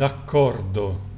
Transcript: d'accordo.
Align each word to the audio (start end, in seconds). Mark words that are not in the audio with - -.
d'accordo. 0.00 1.09